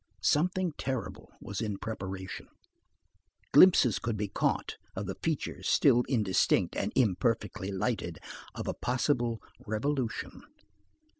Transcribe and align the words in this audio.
Something 0.23 0.73
terrible 0.79 1.31
was 1.39 1.61
in 1.61 1.77
preparation. 1.77 2.47
Glimpses 3.51 3.99
could 3.99 4.17
be 4.17 4.27
caught 4.29 4.77
of 4.95 5.05
the 5.05 5.13
features 5.21 5.67
still 5.67 6.01
indistinct 6.09 6.75
and 6.75 6.91
imperfectly 6.95 7.71
lighted, 7.71 8.17
of 8.55 8.67
a 8.67 8.73
possible 8.73 9.43
revolution. 9.67 10.41